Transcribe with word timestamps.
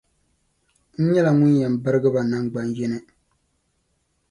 N 1.01 1.03
nyɛla 1.11 1.31
ŋun 1.37 1.57
yɛn 1.59 1.73
birigi 1.83 2.09
ba 2.13 2.21
namgbaniyini. 2.23 2.99